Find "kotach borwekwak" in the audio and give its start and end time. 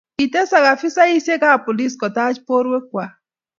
2.01-3.11